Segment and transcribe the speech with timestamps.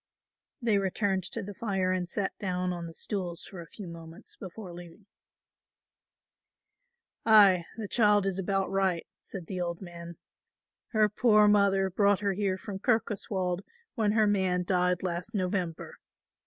[0.63, 4.35] They returned to the fire and sat down on the stools for a few moments
[4.35, 5.05] before leaving.
[7.23, 10.17] "Ay, the child is about right," said the old man,
[10.87, 13.61] "her poor mother brought her here from Kirkoswald
[13.93, 15.99] when her man died last November.